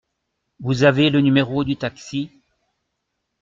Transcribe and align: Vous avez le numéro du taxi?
Vous 0.59 0.81
avez 0.83 1.11
le 1.11 1.21
numéro 1.21 1.63
du 1.63 1.77
taxi? 1.77 2.31